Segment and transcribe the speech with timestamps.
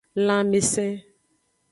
[0.27, 0.87] Lanmese.